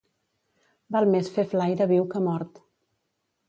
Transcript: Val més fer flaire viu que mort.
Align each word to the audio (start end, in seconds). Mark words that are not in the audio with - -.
Val 0.95 1.11
més 1.15 1.29
fer 1.37 1.47
flaire 1.53 1.89
viu 1.95 2.11
que 2.15 2.25
mort. 2.31 2.61